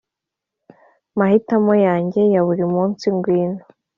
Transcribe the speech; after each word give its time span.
mahitamo 1.17 1.73
yanjye 1.87 2.21
ya 2.33 2.41
buri 2.47 2.63
munsi 2.73 3.05
ngwino 3.15 3.63